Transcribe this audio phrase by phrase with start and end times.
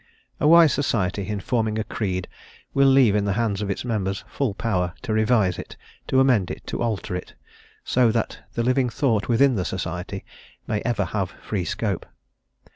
[0.39, 2.27] A wise society, in forming a creed,
[2.73, 5.77] will leave in the hands of its members full power to revise it,
[6.07, 7.35] to amend it, to alter it,
[7.83, 10.25] so that the living thought within the society
[10.65, 12.07] may ever have free scope.